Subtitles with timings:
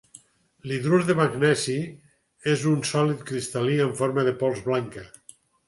[0.69, 1.75] L'hidrur de magnesi
[2.55, 5.09] és un sòlid cristal·lí en forma de pols blanca.